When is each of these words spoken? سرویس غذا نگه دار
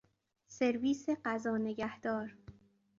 سرویس 0.47 1.09
غذا 1.25 1.57
نگه 1.57 1.99
دار 1.99 2.35